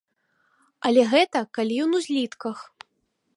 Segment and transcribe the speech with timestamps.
[0.89, 2.57] Але гэта калі ён у злітках.